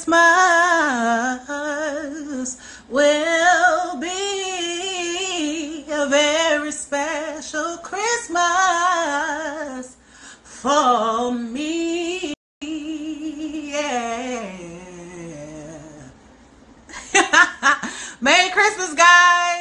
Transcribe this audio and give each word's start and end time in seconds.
Christmas 0.00 1.36
will 2.88 4.00
be 4.00 5.84
a 5.90 6.06
very 6.08 6.72
special 6.72 7.76
Christmas 7.78 8.38
for 10.42 11.32
me. 11.32 12.32
Yeah. 12.62 13.76
Merry 18.22 18.50
Christmas, 18.50 18.94
guys. 18.94 19.59